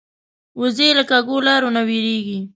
[0.59, 2.39] وزې له کږو لارو نه وېرېږي